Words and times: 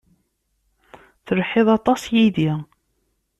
Telhiḍ 1.25 1.67
aṭas 1.77 2.01
yid-i. 2.13 2.51